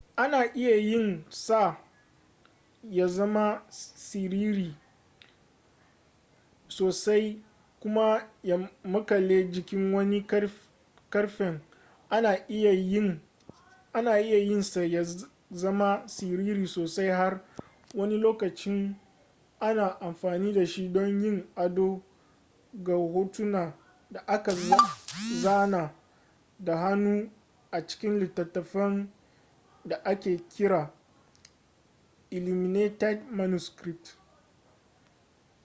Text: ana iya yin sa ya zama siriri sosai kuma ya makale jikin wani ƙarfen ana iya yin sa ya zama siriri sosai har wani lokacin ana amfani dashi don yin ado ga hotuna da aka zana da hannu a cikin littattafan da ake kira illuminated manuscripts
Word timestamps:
ana 0.15 0.45
iya 0.55 0.75
yin 0.75 1.23
sa 1.29 1.77
ya 2.83 3.07
zama 3.07 3.63
siriri 3.69 4.75
sosai 6.67 7.41
kuma 7.79 8.23
ya 8.43 8.69
makale 8.83 9.47
jikin 9.51 9.93
wani 9.93 10.27
ƙarfen 11.09 11.61
ana 12.09 12.33
iya 12.47 12.71
yin 14.21 14.61
sa 14.63 14.83
ya 14.83 15.03
zama 15.51 16.07
siriri 16.07 16.67
sosai 16.67 17.09
har 17.09 17.41
wani 17.95 18.17
lokacin 18.17 18.95
ana 19.59 19.99
amfani 20.01 20.53
dashi 20.53 20.89
don 20.93 21.21
yin 21.23 21.45
ado 21.55 22.01
ga 22.73 22.93
hotuna 22.93 23.73
da 24.11 24.19
aka 24.27 24.55
zana 25.43 25.93
da 26.59 26.77
hannu 26.77 27.31
a 27.71 27.87
cikin 27.87 28.19
littattafan 28.19 29.09
da 29.85 29.95
ake 30.05 30.37
kira 30.37 30.93
illuminated 32.29 33.21
manuscripts 33.31 34.17